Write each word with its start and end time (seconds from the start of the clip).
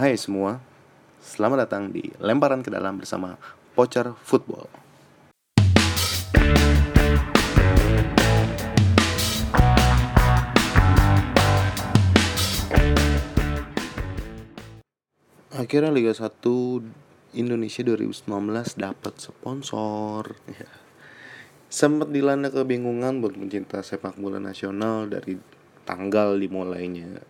Hai 0.00 0.16
semua, 0.16 0.56
selamat 1.20 1.68
datang 1.68 1.92
di 1.92 2.00
Lemparan 2.24 2.64
ke 2.64 2.72
Dalam 2.72 2.96
bersama 2.96 3.36
Pocher 3.76 4.16
Football. 4.24 4.64
Akhirnya 15.52 15.92
Liga 15.92 16.16
1 16.16 16.32
Indonesia 17.36 17.82
2019 17.84 18.24
dapat 18.80 19.14
sponsor. 19.20 20.32
Ya. 20.48 20.72
Sempat 21.68 22.08
dilanda 22.08 22.48
kebingungan 22.48 23.20
buat 23.20 23.36
pencinta 23.36 23.84
sepak 23.84 24.16
bola 24.16 24.40
nasional 24.40 25.12
dari 25.12 25.36
tanggal 25.84 26.40
dimulainya 26.40 27.20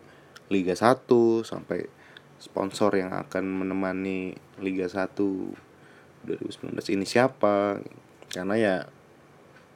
Liga 0.55 0.79
1 0.79 1.11
sampai 1.43 1.99
sponsor 2.41 2.97
yang 2.97 3.13
akan 3.13 3.45
menemani 3.45 4.33
Liga 4.59 4.89
1 4.89 5.13
2019 6.25 6.97
ini 6.97 7.05
siapa? 7.05 7.81
Karena 8.33 8.57
ya 8.57 8.77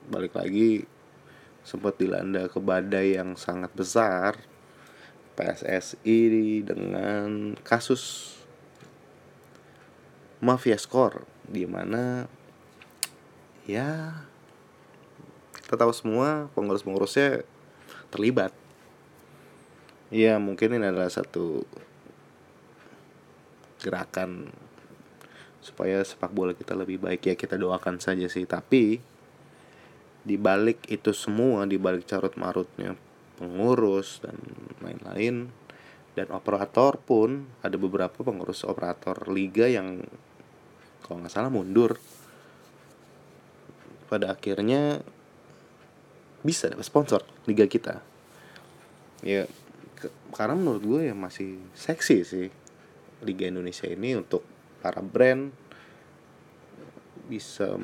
balik 0.09 0.37
lagi 0.37 0.85
sempat 1.65 1.97
dilanda 1.97 2.49
ke 2.49 2.61
badai 2.61 3.17
yang 3.17 3.37
sangat 3.41 3.73
besar 3.73 4.37
PSSI 5.37 6.21
dengan 6.65 7.57
kasus 7.65 8.37
mafia 10.45 10.77
skor 10.77 11.25
di 11.49 11.65
mana 11.65 12.29
ya 13.65 14.13
kita 15.65 15.81
tahu 15.81 15.93
semua 15.97 16.53
pengurus-pengurusnya 16.53 17.49
terlibat. 18.13 18.53
Ya 20.13 20.37
mungkin 20.37 20.77
ini 20.77 20.85
adalah 20.85 21.09
satu 21.09 21.65
gerakan 23.85 24.49
supaya 25.61 26.01
sepak 26.01 26.33
bola 26.33 26.57
kita 26.57 26.73
lebih 26.73 27.01
baik. 27.01 27.29
Ya 27.29 27.35
kita 27.37 27.61
doakan 27.61 28.01
saja 28.01 28.25
sih. 28.29 28.49
Tapi 28.49 29.01
di 30.25 30.37
balik 30.41 30.89
itu 30.89 31.13
semua 31.13 31.69
di 31.69 31.77
balik 31.77 32.09
carut 32.09 32.33
marutnya 32.41 32.97
pengurus 33.37 34.25
dan 34.25 34.41
lain-lain 34.81 35.53
dan 36.15 36.31
operator 36.33 36.97
pun 36.97 37.45
ada 37.61 37.75
beberapa 37.77 38.25
pengurus 38.25 38.63
operator 38.65 39.29
liga 39.29 39.69
yang 39.69 40.01
kalau 41.05 41.21
nggak 41.21 41.33
salah 41.33 41.53
mundur. 41.53 42.01
Pada 44.09 44.37
akhirnya 44.37 45.03
bisa 46.45 46.69
dapat 46.71 46.87
sponsor 46.87 47.25
liga 47.49 47.65
kita. 47.65 48.05
Ya 49.25 49.49
ke, 49.97 50.13
karena 50.37 50.55
menurut 50.55 50.85
gue 50.85 51.01
ya 51.09 51.17
masih 51.17 51.57
seksi 51.73 52.19
sih 52.23 52.49
liga 53.25 53.49
Indonesia 53.49 53.89
ini 53.89 54.15
untuk 54.15 54.45
para 54.85 55.01
brand 55.01 55.51
bisa 57.25 57.75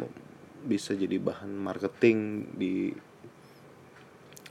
bisa 0.61 0.93
jadi 0.93 1.17
bahan 1.17 1.57
marketing 1.57 2.53
di 2.53 2.93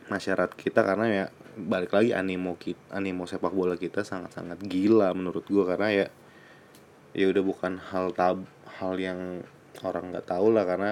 masyarakat 0.09 0.57
kita 0.57 0.81
karena 0.81 1.05
ya 1.05 1.25
balik 1.53 1.93
lagi 1.93 2.17
animo 2.17 2.57
kita 2.57 2.97
animo 2.97 3.29
sepak 3.29 3.53
bola 3.53 3.77
kita 3.77 4.01
sangat 4.01 4.33
sangat 4.33 4.57
gila 4.65 5.13
menurut 5.13 5.45
gue 5.45 5.63
karena 5.69 5.93
ya 5.93 6.07
ya 7.13 7.25
udah 7.29 7.43
bukan 7.45 7.77
hal 7.77 8.13
tab 8.13 8.45
hal 8.79 8.93
yang 8.97 9.43
orang 9.83 10.13
nggak 10.13 10.27
tahu 10.29 10.53
lah. 10.53 10.65
Karena 10.67 10.91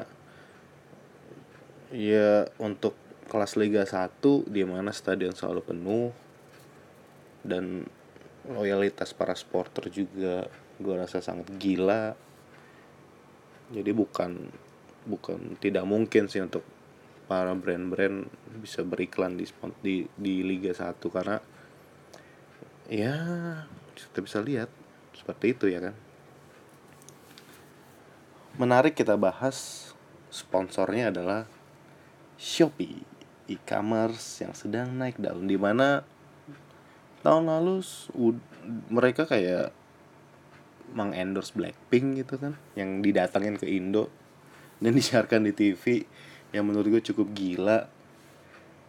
ya 1.94 2.48
untuk 2.60 2.98
kelas 3.28 3.60
Liga 3.60 3.84
1 3.84 4.48
di 4.48 4.64
mana 4.64 4.92
stadion 4.96 5.36
selalu 5.36 5.62
penuh 5.64 6.08
dan 7.44 7.88
loyalitas 8.52 9.12
para 9.12 9.36
supporter 9.36 9.92
juga 9.92 10.48
gue 10.78 10.96
rasa 10.96 11.20
sangat 11.20 11.52
gila. 11.60 12.16
Jadi 13.74 13.92
bukan 13.92 14.48
bukan 15.08 15.60
tidak 15.60 15.84
mungkin 15.84 16.32
sih 16.32 16.44
untuk 16.44 16.64
para 17.28 17.52
brand-brand 17.52 18.28
bisa 18.64 18.84
beriklan 18.88 19.36
di 19.36 19.46
di 19.84 19.96
di 20.16 20.34
Liga 20.44 20.72
1 20.72 20.96
karena 21.12 21.38
ya 22.88 23.16
kita 23.96 24.24
bisa 24.24 24.40
lihat 24.40 24.72
seperti 25.12 25.52
itu 25.52 25.68
ya 25.68 25.84
kan. 25.84 25.96
Menarik 28.58 28.96
kita 28.98 29.20
bahas 29.20 29.92
sponsornya 30.32 31.14
adalah 31.14 31.46
Shopee 32.40 33.04
e-commerce 33.48 34.44
yang 34.44 34.54
sedang 34.54 34.96
naik 34.96 35.18
daun 35.18 35.48
di 35.48 35.56
mana 35.56 36.04
tahun 37.26 37.50
lalu 37.50 37.82
mereka 38.92 39.26
kayak 39.26 39.74
mengendorse 40.94 41.52
Blackpink 41.52 42.24
gitu 42.24 42.40
kan 42.40 42.56
yang 42.74 43.04
didatangin 43.04 43.60
ke 43.60 43.68
Indo 43.68 44.08
dan 44.80 44.96
disiarkan 44.98 45.46
di 45.46 45.54
TV 45.54 46.08
yang 46.56 46.68
menurut 46.68 46.88
gue 47.00 47.04
cukup 47.14 47.28
gila. 47.36 47.90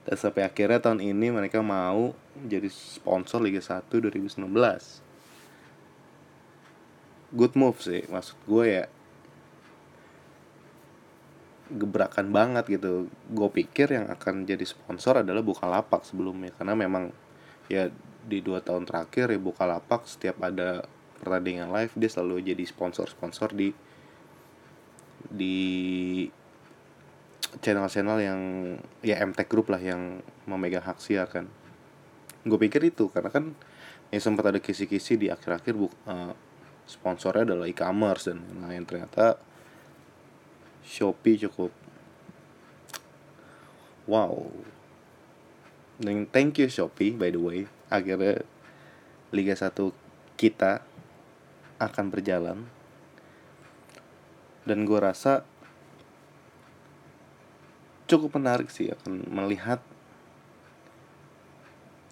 Dan 0.08 0.16
sampai 0.16 0.48
akhirnya 0.48 0.80
tahun 0.80 1.04
ini 1.04 1.28
mereka 1.28 1.60
mau 1.60 2.16
jadi 2.40 2.70
sponsor 2.72 3.44
Liga 3.44 3.60
1 3.60 3.92
2019 3.92 4.40
good 7.28 7.52
move 7.60 7.76
sih 7.80 8.04
maksud 8.08 8.36
gue 8.48 8.64
ya. 8.64 8.84
Gebrakan 11.68 12.32
banget 12.32 12.80
gitu. 12.80 13.12
Gue 13.28 13.48
pikir 13.52 13.92
yang 13.92 14.08
akan 14.08 14.48
jadi 14.48 14.64
sponsor 14.64 15.20
adalah 15.20 15.44
Bukalapak 15.44 16.08
sebelumnya 16.08 16.56
karena 16.56 16.72
memang 16.72 17.12
ya 17.68 17.92
di 18.28 18.44
dua 18.44 18.60
tahun 18.60 18.84
terakhir 18.84 19.32
ya 19.32 19.40
Bukalapak 19.40 20.04
setiap 20.04 20.44
ada 20.44 20.84
pertandingan 21.18 21.72
live 21.72 21.92
dia 21.96 22.10
selalu 22.12 22.52
jadi 22.52 22.62
sponsor-sponsor 22.68 23.56
di 23.56 23.72
di 25.28 25.56
channel-channel 27.58 28.18
yang 28.20 28.40
ya 29.00 29.18
MTech 29.24 29.48
Group 29.48 29.72
lah 29.72 29.80
yang 29.80 30.20
memegang 30.44 30.84
hak 30.84 31.00
siar 31.00 31.26
kan. 31.26 31.48
Gue 32.44 32.60
pikir 32.60 32.84
itu 32.86 33.08
karena 33.10 33.32
kan 33.32 33.56
ya 34.12 34.20
sempat 34.20 34.52
ada 34.52 34.60
kisi-kisi 34.60 35.16
di 35.16 35.26
akhir-akhir 35.32 35.74
bu 35.74 35.88
uh, 36.06 36.32
sponsornya 36.84 37.52
adalah 37.52 37.66
e-commerce 37.66 38.30
dan 38.30 38.44
lain-lain. 38.44 38.84
Ternyata 38.84 39.40
Shopee 40.84 41.40
cukup. 41.48 41.72
Wow. 44.08 44.48
Dan 45.98 46.30
thank 46.30 46.62
you 46.62 46.70
Shopee 46.70 47.16
by 47.16 47.34
the 47.34 47.42
way 47.42 47.66
akhirnya 47.88 48.44
Liga 49.28 49.53
1 49.53 49.72
kita 50.41 50.81
akan 51.76 52.06
berjalan. 52.09 52.65
Dan 54.65 54.84
gue 54.84 55.00
rasa 55.00 55.44
cukup 58.09 58.41
menarik 58.41 58.72
sih 58.72 58.88
akan 58.88 59.28
melihat 59.28 59.81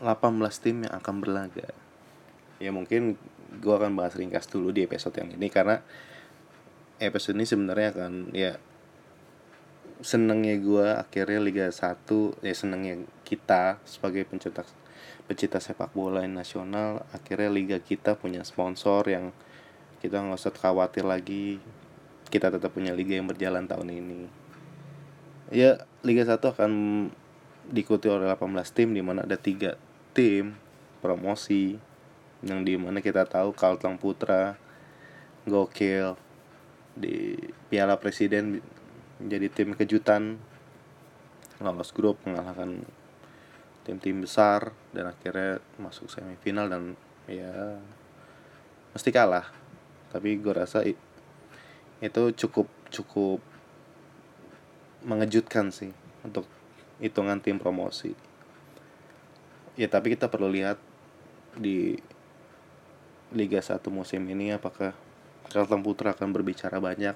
18 0.01 0.65
tim 0.65 0.85
yang 0.85 0.93
akan 0.93 1.15
berlaga. 1.25 1.73
Ya 2.61 2.73
mungkin 2.73 3.17
gue 3.57 3.75
akan 3.75 3.97
bahas 3.97 4.17
ringkas 4.17 4.49
dulu 4.49 4.73
di 4.73 4.85
episode 4.85 5.17
yang 5.17 5.33
ini 5.33 5.49
karena 5.49 5.81
episode 7.01 7.37
ini 7.37 7.49
sebenarnya 7.49 7.89
akan 7.97 8.13
ya 8.37 8.61
senengnya 10.05 10.61
gue 10.61 10.87
akhirnya 10.93 11.41
Liga 11.41 11.67
1 11.73 12.45
ya 12.45 12.55
senengnya 12.57 13.01
kita 13.25 13.81
sebagai 13.89 14.29
pencetak 14.29 14.69
pecinta 15.27 15.59
sepak 15.59 15.91
bola 15.91 16.23
nasional 16.27 17.03
akhirnya 17.11 17.51
liga 17.51 17.79
kita 17.83 18.15
punya 18.15 18.47
sponsor 18.47 19.03
yang 19.11 19.35
kita 20.01 20.23
nggak 20.23 20.39
usah 20.39 20.55
khawatir 20.55 21.03
lagi. 21.03 21.59
Kita 22.27 22.51
tetap 22.51 22.75
punya 22.75 22.95
liga 22.95 23.17
yang 23.19 23.27
berjalan 23.27 23.67
tahun 23.67 23.91
ini. 23.91 24.21
Ya 25.51 25.87
Liga 26.03 26.27
1 26.27 26.43
akan 26.43 26.73
diikuti 27.71 28.11
oleh 28.11 28.27
18 28.31 28.51
tim 28.75 28.95
di 28.95 29.03
mana 29.03 29.23
ada 29.23 29.39
tiga 29.39 29.79
tim 30.11 30.55
promosi 31.03 31.79
yang 32.43 32.63
di 32.63 32.79
mana 32.79 32.99
kita 33.03 33.27
tahu 33.27 33.55
Kalteng 33.55 33.99
Putra 33.99 34.59
gokil 35.47 36.19
di 36.99 37.39
Piala 37.71 37.99
Presiden 37.99 38.59
menjadi 39.23 39.47
tim 39.51 39.69
kejutan 39.75 40.39
lolos 41.63 41.95
grup 41.95 42.19
mengalahkan 42.27 42.83
tim-tim 43.87 44.27
besar 44.27 44.75
dan 44.91 45.15
akhirnya 45.15 45.63
masuk 45.79 46.11
semifinal 46.11 46.67
dan 46.67 46.99
ya 47.31 47.79
mesti 48.91 49.15
kalah. 49.15 49.47
Tapi 50.11 50.43
gue 50.43 50.51
rasa 50.51 50.83
itu 50.83 52.23
cukup 52.35 52.67
cukup 52.91 53.39
mengejutkan 55.07 55.71
sih 55.71 55.95
untuk 56.27 56.51
hitungan 56.99 57.39
tim 57.39 57.63
promosi. 57.63 58.11
Ya 59.79 59.87
tapi 59.87 60.19
kita 60.19 60.27
perlu 60.27 60.51
lihat 60.51 60.83
di 61.55 61.95
Liga 63.31 63.63
1 63.63 63.87
musim 63.95 64.27
ini 64.27 64.51
apakah 64.51 64.95
Kalteng 65.47 65.87
Putra 65.87 66.11
akan 66.11 66.35
berbicara 66.35 66.83
banyak 66.83 67.15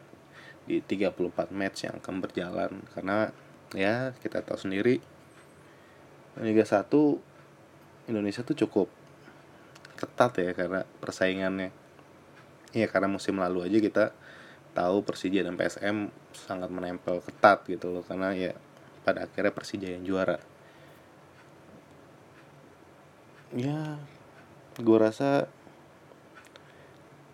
di 0.71 0.79
34 0.79 1.51
match 1.51 1.91
yang 1.91 1.99
akan 1.99 2.23
berjalan. 2.23 2.73
Karena 2.95 3.31
ya 3.75 4.15
kita 4.23 4.47
tahu 4.47 4.59
sendiri 4.59 5.03
Liga 6.39 6.63
1 6.63 6.87
Indonesia 8.07 8.47
tuh 8.47 8.55
cukup 8.55 8.87
ketat 9.99 10.39
ya 10.39 10.55
karena 10.55 10.87
persaingannya. 11.03 11.75
Ya 12.71 12.87
karena 12.87 13.11
musim 13.11 13.35
lalu 13.43 13.67
aja 13.67 13.79
kita 13.83 14.05
tahu 14.71 15.03
Persija 15.03 15.43
dan 15.43 15.59
PSM 15.59 16.15
sangat 16.31 16.71
menempel 16.71 17.19
ketat 17.27 17.67
gitu 17.67 17.91
loh 17.91 18.07
karena 18.07 18.31
ya 18.31 18.55
pada 19.03 19.27
akhirnya 19.27 19.51
Persija 19.51 19.91
yang 19.91 20.07
juara. 20.07 20.39
Ya 23.51 23.99
gue 24.79 24.99
rasa 25.03 25.51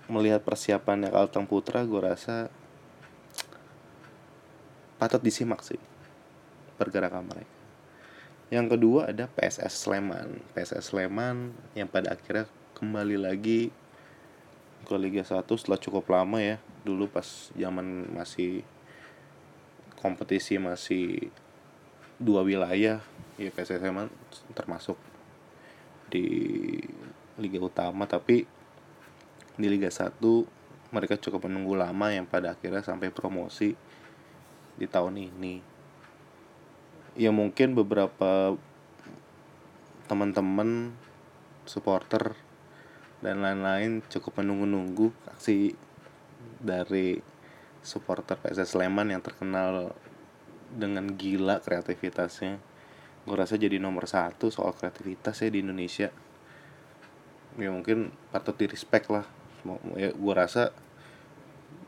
melihat 0.09 0.41
persiapannya 0.41 1.13
Kalteng 1.13 1.45
Putra 1.45 1.85
gue 1.85 2.01
rasa 2.01 2.49
patut 4.97 5.21
disimak 5.21 5.61
sih 5.61 5.77
pergerakan 6.81 7.29
mereka 7.29 7.56
yang 8.47 8.71
kedua 8.71 9.11
ada 9.11 9.27
PSS 9.27 9.87
Sleman. 9.87 10.39
PSS 10.55 10.95
Sleman 10.95 11.51
yang 11.75 11.91
pada 11.91 12.15
akhirnya 12.15 12.47
kembali 12.79 13.19
lagi 13.19 13.75
ke 14.87 14.95
Liga 14.95 15.27
1 15.27 15.43
setelah 15.59 15.81
cukup 15.83 16.07
lama 16.07 16.39
ya. 16.39 16.63
Dulu 16.87 17.11
pas 17.11 17.51
zaman 17.59 18.07
masih 18.15 18.63
kompetisi 19.99 20.63
masih 20.63 21.33
dua 22.23 22.47
wilayah 22.47 23.03
ya 23.35 23.51
PSS 23.51 23.83
Sleman 23.83 24.09
termasuk 24.55 24.95
di 26.07 26.79
Liga 27.43 27.59
Utama. 27.59 28.07
Tapi 28.07 28.47
di 29.59 29.67
Liga 29.67 29.91
1 29.91 30.23
mereka 30.95 31.19
cukup 31.19 31.51
menunggu 31.51 31.75
lama 31.75 32.15
yang 32.15 32.31
pada 32.31 32.55
akhirnya 32.55 32.87
sampai 32.87 33.11
promosi 33.11 33.75
di 34.79 34.87
tahun 34.87 35.19
ini 35.19 35.76
ya 37.17 37.33
mungkin 37.33 37.73
beberapa 37.73 38.55
teman-teman 40.07 40.93
supporter 41.65 42.37
dan 43.25 43.43
lain-lain 43.43 44.05
cukup 44.07 44.45
menunggu-nunggu 44.45 45.11
aksi 45.33 45.75
dari 46.61 47.19
supporter 47.81 48.37
PSS 48.39 48.77
Sleman 48.77 49.11
yang 49.11 49.25
terkenal 49.25 49.97
dengan 50.71 51.17
gila 51.17 51.65
kreativitasnya. 51.65 52.61
Gue 53.27 53.37
rasa 53.37 53.59
jadi 53.59 53.81
nomor 53.81 54.07
satu 54.07 54.53
soal 54.53 54.77
kreativitas 54.77 55.43
ya 55.43 55.51
di 55.51 55.65
Indonesia. 55.65 56.13
Ya 57.57 57.73
mungkin 57.73 58.13
patut 58.31 58.55
di 58.55 58.69
respect 58.69 59.09
lah 59.09 59.25
ya 59.99 60.15
gue 60.15 60.35
rasa 60.37 60.71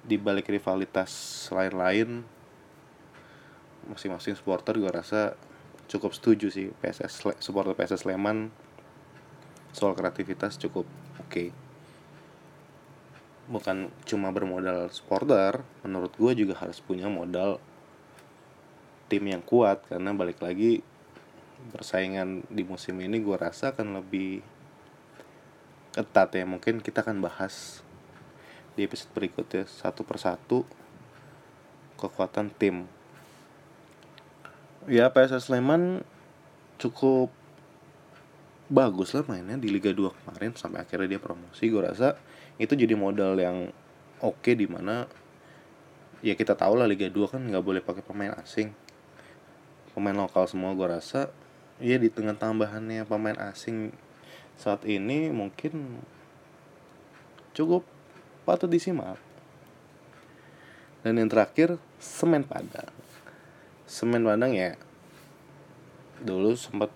di 0.03 0.17
balik 0.17 0.49
rivalitas 0.49 1.13
lain-lain 1.53 2.25
masing-masing 3.89 4.37
supporter 4.37 4.77
gue 4.77 4.89
rasa 4.89 5.35
cukup 5.89 6.13
setuju 6.13 6.53
sih 6.53 6.69
PSS 6.85 7.41
supporter 7.41 7.73
PSS 7.73 8.05
Sleman. 8.05 8.53
Soal 9.73 9.97
kreativitas 9.97 10.61
cukup 10.61 10.85
oke. 11.19 11.29
Okay. 11.29 11.49
bukan 13.49 13.89
cuma 14.05 14.29
bermodal 14.29 14.93
supporter 14.93 15.65
menurut 15.81 16.13
gue 16.21 16.45
juga 16.45 16.53
harus 16.61 16.85
punya 16.85 17.09
modal 17.09 17.57
tim 19.09 19.25
yang 19.25 19.41
kuat 19.41 19.81
karena 19.89 20.13
balik 20.13 20.37
lagi 20.45 20.85
persaingan 21.73 22.45
di 22.53 22.61
musim 22.61 23.01
ini 23.01 23.19
gue 23.25 23.37
rasa 23.41 23.73
akan 23.73 24.05
lebih 24.05 24.45
ketat 25.97 26.37
ya. 26.37 26.45
Mungkin 26.45 26.85
kita 26.85 27.03
akan 27.03 27.25
bahas 27.25 27.81
di 28.79 28.87
episode 28.87 29.11
berikutnya 29.17 29.67
satu 29.67 30.07
persatu 30.07 30.63
kekuatan 31.99 32.55
tim 32.55 32.87
ya 34.89 35.13
PSS 35.13 35.53
Sleman 35.53 36.01
cukup 36.81 37.29
bagus 38.73 39.13
lah 39.13 39.25
mainnya 39.29 39.61
di 39.61 39.69
Liga 39.69 39.93
2 39.93 40.13
kemarin 40.13 40.53
sampai 40.57 40.85
akhirnya 40.85 41.17
dia 41.17 41.21
promosi. 41.21 41.69
Gue 41.69 41.85
rasa 41.85 42.17
itu 42.57 42.73
jadi 42.73 42.97
modal 42.97 43.37
yang 43.37 43.69
oke 44.25 44.41
okay, 44.41 44.57
di 44.57 44.65
ya 46.25 46.35
kita 46.35 46.57
tahu 46.57 46.81
lah 46.81 46.89
Liga 46.89 47.13
2 47.13 47.33
kan 47.33 47.41
nggak 47.45 47.65
boleh 47.65 47.85
pakai 47.85 48.01
pemain 48.01 48.33
asing. 48.41 48.73
Pemain 49.93 50.17
lokal 50.17 50.49
semua 50.49 50.73
gue 50.73 50.89
rasa 50.89 51.29
ya 51.79 52.01
di 52.01 52.09
tengah 52.09 52.35
tambahannya 52.35 53.05
pemain 53.05 53.37
asing 53.53 53.93
saat 54.59 54.83
ini 54.89 55.29
mungkin 55.29 56.01
cukup 57.53 57.85
patut 58.49 58.73
disimak. 58.73 59.21
Dan 61.05 61.21
yang 61.21 61.31
terakhir 61.31 61.79
semen 62.03 62.43
padang 62.43 62.98
semen 63.89 64.23
Padang 64.23 64.53
ya 64.53 64.77
dulu 66.21 66.53
sempat 66.53 66.93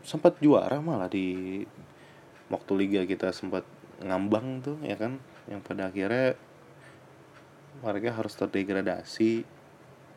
sempat 0.00 0.40
juara 0.40 0.80
malah 0.80 1.12
di 1.12 1.60
waktu 2.48 2.72
liga 2.80 3.04
kita 3.04 3.28
sempat 3.28 3.62
ngambang 4.00 4.64
tuh 4.64 4.80
ya 4.80 4.96
kan? 4.96 5.20
Yang 5.48 5.60
pada 5.68 5.92
akhirnya 5.92 6.32
mereka 7.84 8.16
harus 8.16 8.34
terdegradasi 8.34 9.44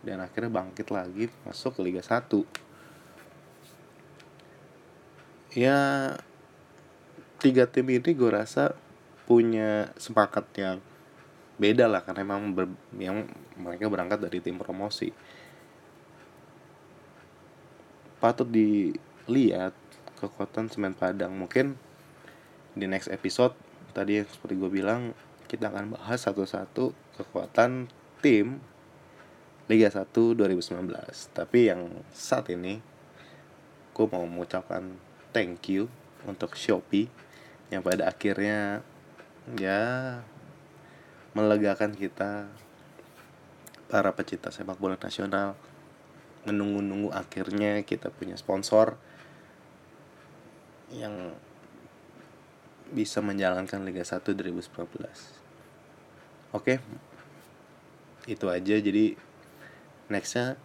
dan 0.02 0.24
akhirnya 0.24 0.50
bangkit 0.50 0.90
lagi 0.90 1.30
masuk 1.46 1.78
ke 1.78 1.82
Liga 1.86 2.02
1 2.02 2.26
ya 5.54 5.78
tiga 7.38 7.68
tim 7.70 7.86
ini 7.92 8.12
gue 8.16 8.32
rasa 8.32 8.74
punya 9.30 9.94
sepakat 10.00 10.46
yang 10.58 10.78
beda 11.62 11.86
lah 11.86 12.02
karena 12.02 12.26
memang 12.26 12.58
ber, 12.58 12.66
yang 12.98 13.30
mereka 13.62 13.86
berangkat 13.92 14.26
dari 14.26 14.42
tim 14.42 14.58
promosi 14.58 15.14
patut 18.22 18.46
dilihat 18.46 19.74
kekuatan 20.22 20.70
semen 20.70 20.94
Padang. 20.94 21.34
Mungkin 21.34 21.74
di 22.78 22.86
next 22.88 23.12
episode 23.12 23.58
tadi 23.92 24.24
seperti 24.24 24.56
gue 24.56 24.72
bilang 24.72 25.12
kita 25.52 25.68
akan 25.68 26.00
bahas 26.00 26.24
satu-satu 26.24 26.96
kekuatan 27.20 27.92
tim 28.24 28.64
Liga 29.68 29.92
1 29.92 30.08
2019 30.08 30.88
tapi 31.36 31.68
yang 31.68 31.92
saat 32.16 32.48
ini 32.48 32.80
gue 33.92 34.06
mau 34.08 34.24
mengucapkan 34.24 34.96
thank 35.36 35.68
you 35.68 35.92
untuk 36.24 36.56
Shopee 36.56 37.12
yang 37.68 37.84
pada 37.84 38.08
akhirnya 38.08 38.80
ya 39.60 40.24
melegakan 41.36 41.96
kita 41.96 42.48
para 43.92 44.16
pecinta 44.16 44.48
sepak 44.56 44.80
bola 44.80 44.96
nasional 44.96 45.60
menunggu-nunggu 46.46 47.14
akhirnya 47.14 47.86
kita 47.86 48.10
punya 48.10 48.34
sponsor 48.34 48.98
yang 50.92 51.34
bisa 52.92 53.24
menjalankan 53.24 53.88
Liga 53.88 54.04
1 54.04 54.20
2019. 54.36 54.68
Oke. 56.52 56.84
Itu 58.28 58.52
aja 58.52 58.76
jadi 58.78 59.16
nextnya 60.12 60.60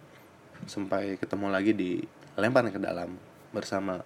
sampai 0.67 1.15
ketemu 1.15 1.47
lagi 1.47 1.71
di 1.71 2.03
lempar 2.35 2.67
ke 2.69 2.77
dalam 2.77 3.15
bersama 3.55 4.03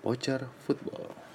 Voucher 0.00 0.46
Football. 0.64 1.29